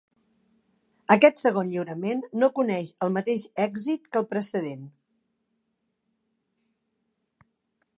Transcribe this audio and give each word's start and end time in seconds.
Aquest 1.15 1.41
segon 1.41 1.69
lliurament 1.73 2.25
no 2.45 2.49
coneix 2.57 2.95
el 3.07 3.13
mateix 3.19 3.47
èxit 3.69 4.11
que 4.17 4.23
el 4.23 4.29
precedent. 4.35 4.91